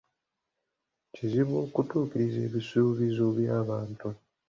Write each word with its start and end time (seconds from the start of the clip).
Kizibu 1.13 1.55
okutuukiriza 1.65 2.39
ebisuubizo 2.47 3.25
by'abantu. 3.37 4.07